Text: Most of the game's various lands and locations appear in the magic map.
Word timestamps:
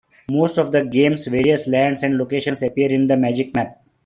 Most 0.31 0.57
of 0.57 0.71
the 0.71 0.83
game's 0.83 1.27
various 1.27 1.67
lands 1.67 2.01
and 2.01 2.17
locations 2.17 2.63
appear 2.63 2.89
in 2.91 3.05
the 3.05 3.15
magic 3.15 3.53
map. 3.53 3.83